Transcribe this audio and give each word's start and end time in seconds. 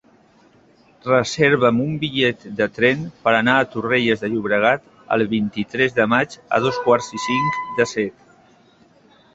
Reserva'm 1.07 1.81
un 1.83 1.91
bitllet 2.03 2.47
de 2.61 2.67
tren 2.79 3.03
per 3.27 3.35
anar 3.41 3.59
a 3.59 3.67
Torrelles 3.75 4.25
de 4.25 4.31
Llobregat 4.33 4.89
el 5.19 5.27
vint-i-tres 5.37 5.95
de 6.01 6.11
maig 6.17 6.35
a 6.59 6.63
dos 6.67 6.83
quarts 6.89 7.13
i 7.21 7.25
cinc 7.29 7.63
de 7.81 7.91
set. 7.95 8.29